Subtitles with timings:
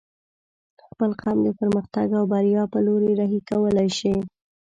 [0.85, 4.15] خپل قوم د پرمختګ او بريا په لوري رهي کولی شې